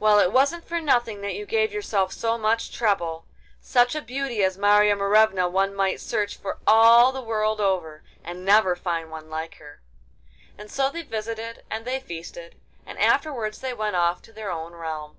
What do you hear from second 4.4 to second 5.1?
as Marya